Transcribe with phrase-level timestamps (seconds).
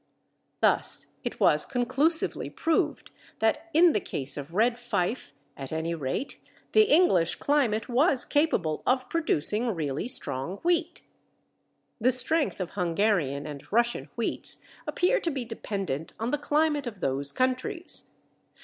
[0.61, 6.39] Thus it was conclusively proved that in the case of Red Fife at any rate
[6.71, 11.01] the English climate was capable of producing really strong wheat.
[11.99, 16.99] The strength of Hungarian and Russian wheats appear to be dependent on the climate of
[17.01, 18.09] those countries.